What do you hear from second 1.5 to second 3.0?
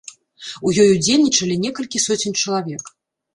некалькі соцень чалавек.